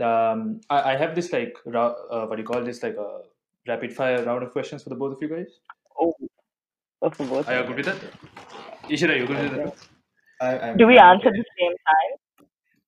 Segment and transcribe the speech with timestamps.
[0.00, 3.20] um, I, I have this like ra- uh, what do you call this like a
[3.68, 5.60] rapid fire round of questions for the both of you guys.
[6.00, 6.14] Oh,
[7.02, 7.48] oh, for both.
[7.48, 7.98] Are you good with us.
[7.98, 8.90] that?
[8.90, 9.74] Ishira, you good with that?
[10.40, 11.38] I, I'm, Do we I'm answer okay.
[11.38, 12.12] at the same time?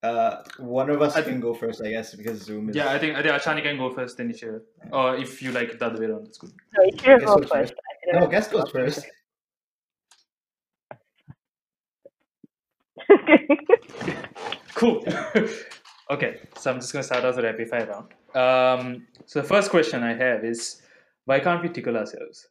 [0.03, 2.77] Uh, one of us I can go first, I guess, because Zoom is.
[2.77, 4.61] Yeah, I think I think Ashani can go first, then Ishira.
[4.93, 6.53] Or if you like it the other way around, that's good.
[6.77, 7.53] No, you should Guess go first.
[7.53, 7.75] first.
[8.13, 9.07] No, I- guest goes first.
[14.75, 15.03] Cool.
[16.11, 18.13] okay, so I'm just gonna start off the rapid fire round.
[18.35, 20.83] Um, so the first question I have is,
[21.25, 22.49] why can't we tickle ourselves?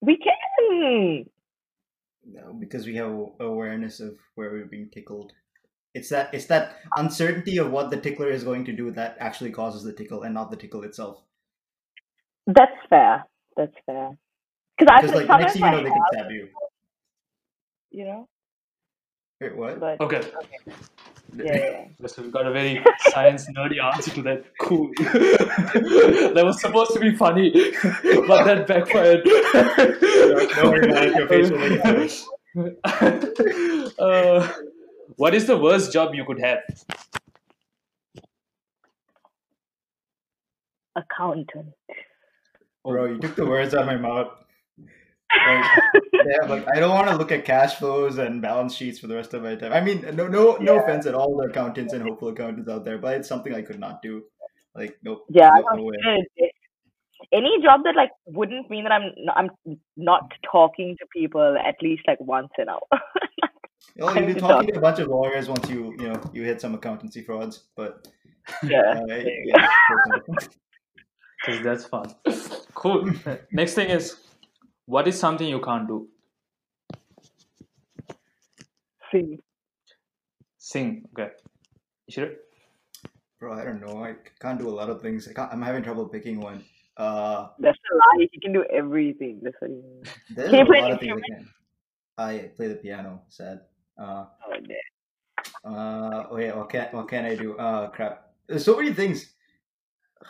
[0.00, 1.26] we can.
[2.24, 5.32] No, because we have awareness of where we're being tickled.
[5.94, 9.50] It's that it's that uncertainty of what the tickler is going to do that actually
[9.52, 11.22] causes the tickle, and not the tickle itself.
[12.46, 13.24] That's fair.
[13.56, 14.16] That's fair.
[14.78, 16.48] Because I Because like next thing you know, they can stab you.
[17.90, 18.28] you know,
[19.40, 19.80] Wait, what?
[19.80, 20.20] but Okay.
[20.66, 20.74] yeah,
[21.44, 21.84] yeah.
[22.06, 24.44] So we got a very science nerdy answer to that.
[24.60, 24.90] Cool.
[24.98, 27.50] that was supposed to be funny,
[27.82, 29.24] but that backfired.
[29.24, 32.76] don't worry about it, your face will make
[33.98, 34.48] uh,
[35.16, 36.60] what is the worst job you could have?
[40.96, 41.74] accountant.
[42.84, 44.32] Bro, you took the words out of my mouth.
[45.46, 49.06] Like, yeah, like I don't want to look at cash flows and balance sheets for
[49.06, 49.72] the rest of my time.
[49.72, 50.82] I mean, no, no, no Yeah.
[50.82, 53.80] offense at all the accountants and hopeful accountants out there, but it's something I could
[53.80, 54.24] not do.
[54.74, 55.24] Like, nope.
[55.30, 55.96] Yeah, no, no way.
[57.32, 59.50] Any job that like wouldn't mean that I'm I'm
[59.96, 62.80] not talking to people at least like once an hour.
[64.00, 66.30] Oh, I you've need been talking to a bunch of lawyers once you, you know,
[66.32, 68.06] you hit some accountancy frauds, but
[68.62, 69.00] yeah.
[69.00, 69.68] uh, yeah.
[71.44, 72.14] Because that's fun.
[72.74, 73.10] Cool.
[73.52, 74.25] Next thing is,
[74.86, 76.08] what is something you can't do?
[79.10, 79.38] Sing.
[80.58, 81.04] Sing.
[81.18, 81.30] Okay.
[82.10, 82.34] Ishira?
[83.38, 84.02] bro, I don't know.
[84.02, 85.28] I can't do a lot of things.
[85.28, 86.64] I can't, I'm having trouble picking one.
[86.96, 88.26] Uh, That's a lie.
[88.32, 89.40] You can do everything.
[89.42, 90.02] That's what you mean.
[90.30, 91.48] there's Can you play lot an of things I can.
[92.18, 93.22] I play the piano.
[93.28, 93.60] Sad.
[93.98, 95.70] Uh, Oh, yeah.
[95.70, 96.54] uh, oh yeah.
[96.56, 97.56] What can what can I do?
[97.58, 98.30] Uh, crap.
[98.48, 99.34] There's so many things.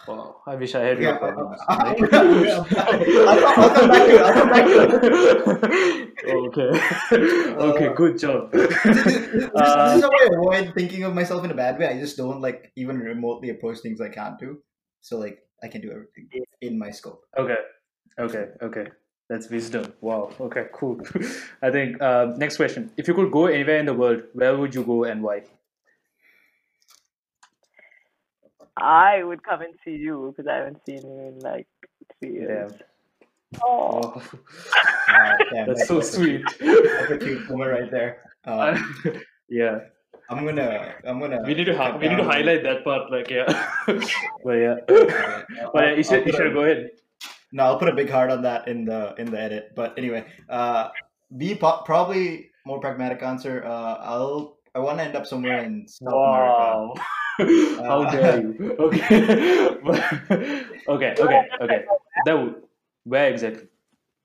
[0.07, 1.61] Wow, I wish I had Yeah, your problems.
[1.69, 2.09] I'll come-
[3.57, 6.07] I'll come back to I'll come back to
[6.47, 6.71] okay.
[7.71, 8.51] okay, Uh, good job.
[8.53, 11.87] this, this Uh, is how I avoid thinking of myself in a bad way.
[11.87, 14.63] I just don't like even remotely approach things I can't do.
[15.01, 16.29] So like I can do everything
[16.61, 17.23] in my scope.
[17.37, 17.59] okay,
[18.19, 18.87] okay, okay.
[19.29, 19.93] That's wisdom.
[20.01, 20.31] Wow.
[20.39, 21.01] Okay, cool.
[21.63, 22.93] I think uh, next question.
[22.97, 25.43] If you could go anywhere in the world, where would you go and why?
[28.77, 31.67] I would come and see you because I haven't seen you in like
[32.21, 32.73] three years.
[32.73, 33.61] Damn.
[33.65, 34.23] Oh, Wow.
[35.09, 36.45] Uh, damn, That's so a- sweet.
[36.61, 38.19] That's a cute moment right there.
[38.45, 38.79] Uh,
[39.49, 39.79] yeah.
[40.29, 41.41] I'm gonna I'm gonna.
[41.47, 43.47] We need to hi- cut we need to highlight that part, like yeah.
[43.87, 44.75] but yeah.
[44.89, 46.91] But yeah, I'll- Isha, I'll put Isha, a- go ahead.
[47.53, 49.71] No, I'll put a big heart on that in the in the edit.
[49.77, 50.89] But anyway, uh,
[51.37, 53.65] B po- probably more pragmatic answer.
[53.65, 57.01] Uh, I'll I want to end up somewhere in South America.
[57.39, 57.85] Wow.
[57.85, 58.77] How Uh, dare you?
[58.87, 59.03] Okay.
[60.89, 61.85] okay, okay, okay.
[62.25, 62.55] That would,
[63.05, 63.69] where exactly?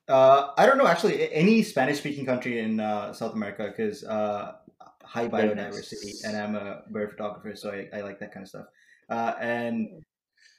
[0.08, 4.54] Uh, I don't know actually any Spanish speaking country in uh, South America because uh,
[5.04, 8.66] high biodiversity, and I'm a bird photographer, so I, I like that kind of stuff.
[9.10, 10.04] Uh, and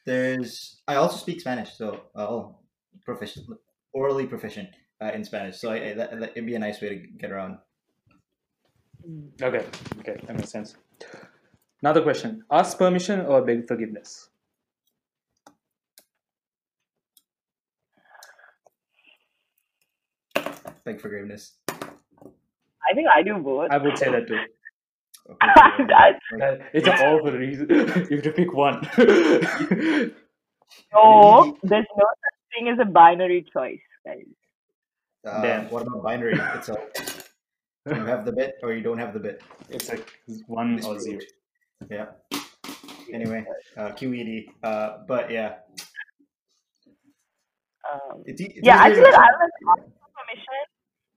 [0.07, 2.59] there's I also speak Spanish, so uh, oh,
[3.05, 3.47] proficient,
[3.93, 4.69] orally proficient
[5.01, 5.59] uh, in Spanish.
[5.59, 7.59] So I, I, that, that- it'd be a nice way to get around.
[9.43, 9.65] Okay,
[10.01, 10.77] okay, that makes sense.
[11.83, 12.45] Another question.
[12.51, 14.29] Ask permission or beg forgiveness?
[20.85, 21.53] Beg forgiveness.
[21.71, 23.71] I think I do both.
[23.71, 24.39] I would say that too.
[25.31, 27.67] Okay, I- It's all for a reason.
[27.71, 28.81] you have to pick one.
[28.99, 29.07] no,
[31.63, 34.25] there's no such thing as a binary choice, guys.
[35.27, 35.71] uh, Damn.
[35.71, 36.35] what about binary?
[36.57, 36.77] It's a
[37.87, 39.43] you have the bit or you don't have the bit.
[39.69, 40.09] it's like
[40.47, 41.03] one or Disproved.
[41.03, 41.21] zero.
[41.91, 42.07] Yeah.
[43.13, 43.45] Anyway,
[43.77, 44.47] uh, QED.
[44.63, 45.57] Uh, but yeah,
[47.93, 50.63] Um, it's, it's yeah, I easier feel like I'll like ask for permission,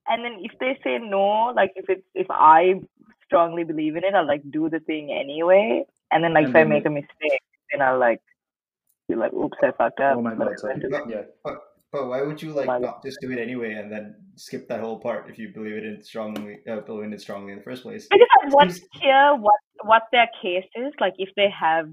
[0.08, 2.74] and then if they say no, like if it's if I
[3.24, 6.56] strongly believe in it, I'll like do the thing anyway, and then like And if
[6.56, 8.20] I then- make a mistake, then I'll like
[9.08, 10.54] be like, "Oops, I fucked up." Oh my god.
[11.08, 11.22] Yeah.
[11.96, 14.04] But why would you like My- not just do it anyway and then
[14.34, 17.52] skip that whole part if you believe it in strongly, uh, believe in it strongly
[17.52, 18.06] in the first place?
[18.12, 18.18] I
[18.56, 19.60] want to hear what
[19.92, 20.92] what their case is.
[21.00, 21.88] Like if they have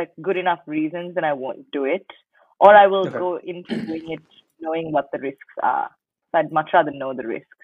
[0.00, 2.06] like good enough reasons, then I won't do it,
[2.60, 3.18] or I will Okay.
[3.18, 4.22] go into doing it
[4.60, 5.90] knowing what the risks are.
[6.30, 7.58] So I'd much rather know the risks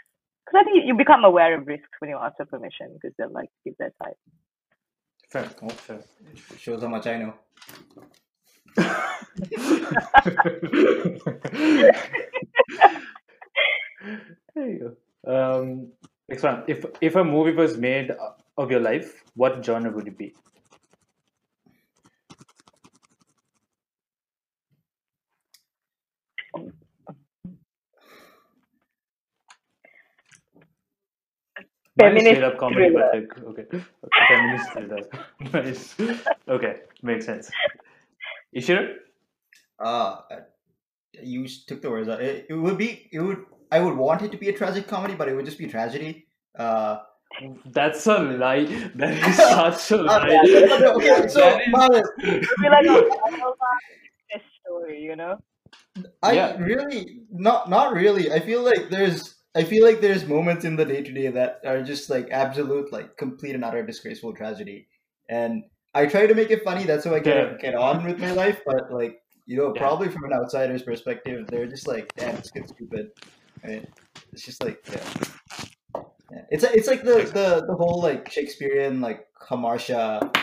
[0.45, 3.37] because I think you- become aware of risks when you ask for permission because they'll
[3.41, 4.19] like give their side.
[5.31, 5.45] Fair.
[5.87, 6.01] Fair.
[6.59, 7.35] Shows how much I know.
[14.55, 15.61] There you go.
[15.61, 15.93] Um,
[16.29, 16.65] next one.
[16.69, 18.13] If if a movie was made
[18.57, 20.35] of your life, what genre would it be?
[31.99, 33.85] Feminist up comedy, but like okay, okay.
[34.29, 35.05] feminist thriller.
[35.53, 35.95] nice.
[36.49, 37.55] Okay, makes sense.
[38.53, 38.89] You sure?
[39.79, 40.19] Uh,
[41.23, 42.21] you took the words out.
[42.23, 43.09] It, it would be.
[43.13, 43.45] It would.
[43.71, 46.27] I would want it to be a tragic comedy, but it would just be tragedy.
[46.59, 46.99] Uh,
[47.67, 48.65] That's a lie.
[48.95, 49.37] That is
[49.89, 50.29] such a lie.
[50.29, 55.39] okay, so That is- It'd be like a Holocaust story, you know?
[56.23, 56.57] I Yeah.
[56.59, 58.31] really not not really.
[58.33, 61.61] I feel like there's I feel like there's moments in the day to day that
[61.67, 64.89] are just like absolute like complete and utter disgraceful tragedy.
[65.29, 67.57] And I try to make it funny, that's how I get Yeah.
[67.59, 69.81] get on with my life, but like you know, Yeah.
[69.81, 73.11] probably from an outsider's perspective, they're just like, damn, it's good stupid.
[73.65, 73.89] Right?
[74.33, 76.03] It's just like yeah.
[76.31, 76.43] yeah.
[76.51, 80.35] It's it's like the, the the whole like Shakespearean like Hamartia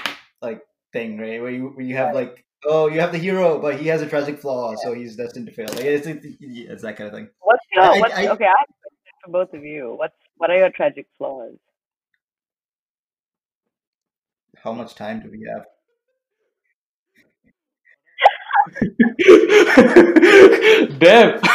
[0.41, 0.61] like
[0.93, 1.41] thing, right?
[1.41, 4.07] Where you where you have like oh you have the hero, but he has a
[4.07, 5.67] tragic flaw, so he's destined to fail.
[5.69, 7.29] Like it's it's, it's that kind of thing.
[7.41, 9.95] What's your, uh, I- what's, I- okay, I have a question for both of you.
[9.97, 11.55] What's, what are your tragic flaws?
[14.63, 15.65] How much time do we have?
[20.99, 21.39] Damn.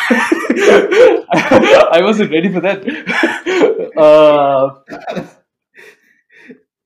[1.96, 2.84] I wasn't ready for that.
[3.96, 5.24] Uh,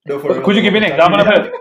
[0.09, 1.53] No, for Could you give me an example of it?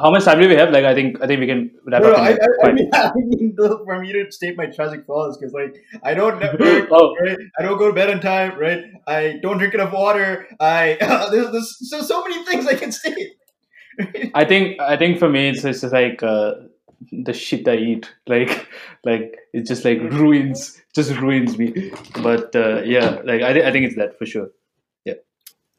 [0.00, 0.70] How much time do we have?
[0.70, 2.30] Like, I think I think we can wrap No, no, up.
[2.30, 5.52] in I, I, I mean, I mean for me to state my tragic flaws because
[5.52, 7.38] like I don't never Oh, right?
[7.58, 8.84] I don't go to bed on time, right?
[9.06, 10.46] I don't drink enough water.
[10.60, 10.96] I
[11.30, 13.30] there's, there's so so many things I can state.
[14.34, 16.54] I think I think for me it's it's just like uh,
[17.10, 18.12] the shit I eat.
[18.26, 18.68] Like
[19.04, 21.92] like it just like ruins just ruins me.
[22.22, 24.50] But uh, yeah, like I, thi- I think it's that for sure.
[25.04, 25.14] Yeah,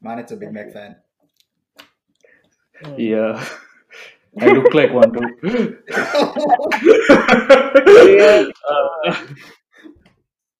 [0.01, 0.97] man, it's a Big Mac fan.
[2.97, 3.45] Yeah.
[4.37, 5.77] I look like one too.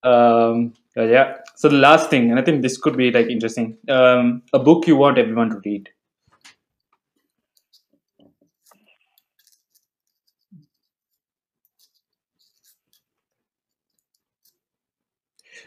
[0.04, 1.38] Um, uh, yeah.
[1.56, 3.78] So the last thing, and I think this could be like interesting.
[3.90, 5.90] Um, a book you want everyone to read.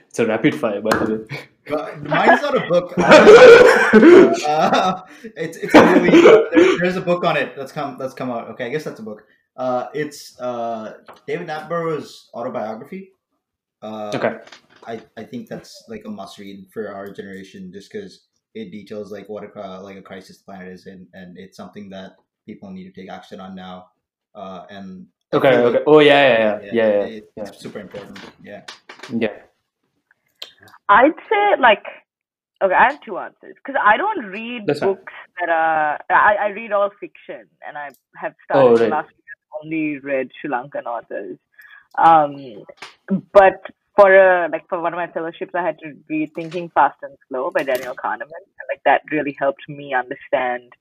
[0.08, 1.38] It's a rapid fire, by the way.
[1.68, 2.92] But Mine's not a book.
[2.98, 5.02] uh,
[5.36, 6.10] it's it's a movie.
[6.10, 8.48] There, there's a book on it that's come that's come out.
[8.50, 9.24] Okay, I guess that's a book.
[9.56, 10.94] Uh, it's uh,
[11.26, 13.12] David Attenborough's autobiography.
[13.82, 14.38] Uh, Okay.
[14.84, 19.12] I, I think that's like a must read for our generation just because it details
[19.12, 22.12] like what a cri- like a crisis planet is in and it's something that
[22.46, 23.86] people need to take action on now
[24.34, 25.56] uh and Okay.
[25.56, 25.82] Okay.
[25.86, 27.04] Oh yeah, yeah, yeah, yeah, yeah.
[27.06, 27.50] it's yeah.
[27.52, 28.62] super important yeah
[29.16, 29.42] yeah.
[30.88, 31.84] I'd say like
[32.62, 34.90] okay, I have two answers because I don't read That's fine.
[34.90, 38.90] books that are I, I read all fiction and I have started Oh, right.
[38.90, 41.38] last I've only read Sri Lankan authors.
[41.98, 42.64] Um,
[43.32, 43.60] but
[43.96, 47.16] for a like for one of my fellowships, I had to read Thinking Fast and
[47.28, 50.72] Slow by Daniel Kahneman, and like that really helped me understand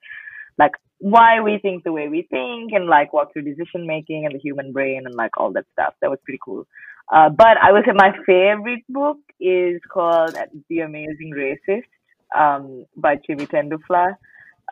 [0.57, 4.35] like why we think the way we think and like walk through decision making and
[4.35, 5.93] the human brain and like all that stuff.
[6.01, 6.65] That was pretty cool.
[7.11, 10.35] Uh, but I would say my favorite book is called
[10.69, 11.89] The Amazing Racist
[12.37, 14.15] um, by Jimmy Tendufla.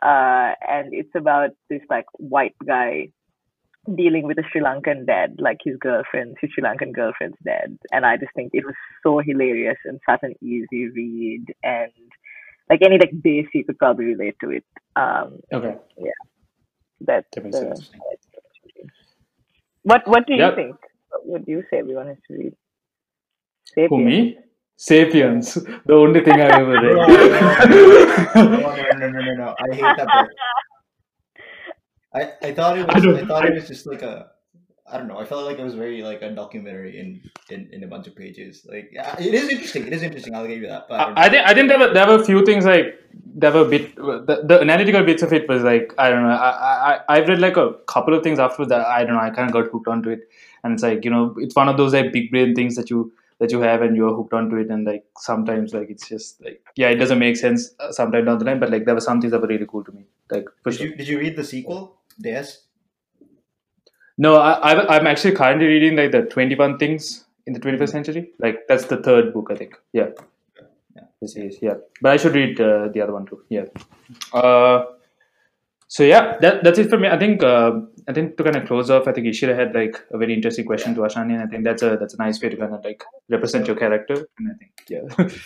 [0.02, 3.08] Uh, and it's about this like white guy
[3.96, 7.78] dealing with a Sri Lankan dad, like his girlfriend, his Sri Lankan girlfriend's dad.
[7.92, 11.46] And I just think it was so hilarious and such an easy read.
[11.62, 11.92] And
[12.70, 14.64] like any like base, you could probably relate to it.
[14.96, 15.78] Um, Okay.
[15.96, 16.12] Yeah
[17.00, 17.88] that's That makes uh, sense.
[19.82, 20.54] what what do you Yep.
[20.54, 20.76] think?
[21.10, 22.54] What would you say everyone has to read?
[23.88, 24.00] Who Sapiens.
[24.00, 24.38] me?
[24.80, 25.54] Sapiens.
[25.84, 28.34] The only thing I've ever no, read.
[28.34, 28.44] no,
[28.96, 29.54] no, no, no, no.
[29.60, 30.28] I hate that book.
[32.14, 34.30] I, I thought it was I, thought it was just like a
[34.90, 35.18] I don't know.
[35.18, 37.20] I felt like it was very like a documentary in
[37.50, 38.66] in, in a bunch of pages.
[38.66, 39.86] Like yeah, it is interesting.
[39.86, 40.34] It is interesting.
[40.34, 40.88] I'll give you that.
[40.88, 42.98] But I I, I think I think there were there were a few things like
[43.12, 46.30] there were a bit the, the analytical bits of it was like I don't know
[46.30, 46.50] I,
[46.90, 49.46] I I've read like a couple of things after that I don't know I kind
[49.46, 50.28] of got hooked onto it
[50.64, 53.12] and it's like you know it's one of those like big brain things that you
[53.40, 56.62] that you have and you're hooked onto it and like sometimes like it's just like
[56.76, 59.20] yeah it doesn't make sense uh, sometime down the line but like there were some
[59.20, 61.36] things that were really cool to me like for Did sure you did you read
[61.36, 62.50] the sequel, Deus?
[64.18, 68.30] no I, I I'm actually currently reading like the 21 things in the 21st century
[68.38, 70.10] like that's the third book I think yeah
[70.98, 71.04] Yeah.
[71.22, 73.36] This is yeah, but I should read uh, the other one too.
[73.56, 73.66] Yeah.
[74.38, 74.78] Uh,
[75.90, 77.08] so yeah, that, that's it for me.
[77.08, 77.72] I think uh,
[78.06, 80.64] I think to kind of close off, I think Ishira had like a very interesting
[80.64, 82.84] question to Ashani, and I think that's a that's a nice way to kind of
[82.84, 84.14] like represent your character.
[84.38, 85.00] And I think yeah.